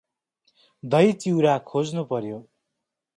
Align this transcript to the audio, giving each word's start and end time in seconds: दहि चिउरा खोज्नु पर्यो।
दहि 0.83 1.11
चिउरा 1.23 1.57
खोज्नु 1.67 2.03
पर्यो। 2.13 2.39